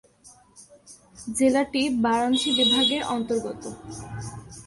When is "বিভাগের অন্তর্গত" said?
2.59-3.63